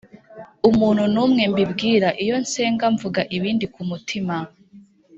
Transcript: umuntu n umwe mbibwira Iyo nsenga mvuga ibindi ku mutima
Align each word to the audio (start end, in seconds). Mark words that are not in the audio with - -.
umuntu 0.69 1.03
n 1.13 1.15
umwe 1.23 1.43
mbibwira 1.51 2.07
Iyo 2.23 2.35
nsenga 2.43 2.85
mvuga 2.93 3.21
ibindi 3.35 3.65
ku 3.73 3.81
mutima 3.89 4.35